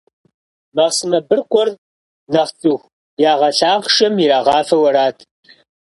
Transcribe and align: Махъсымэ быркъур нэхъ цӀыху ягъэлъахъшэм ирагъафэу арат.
Махъсымэ 0.75 1.19
быркъур 1.27 1.67
нэхъ 2.31 2.53
цӀыху 2.59 2.91
ягъэлъахъшэм 3.31 4.13
ирагъафэу 4.23 4.83
арат. 4.89 5.17